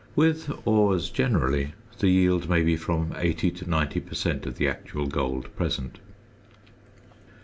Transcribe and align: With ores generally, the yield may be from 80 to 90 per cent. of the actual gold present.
With 0.15 0.51
ores 0.65 1.11
generally, 1.11 1.75
the 1.99 2.07
yield 2.09 2.49
may 2.49 2.63
be 2.63 2.75
from 2.75 3.13
80 3.19 3.51
to 3.51 3.69
90 3.69 3.99
per 3.99 4.15
cent. 4.15 4.47
of 4.47 4.57
the 4.57 4.67
actual 4.67 5.05
gold 5.05 5.55
present. 5.55 5.99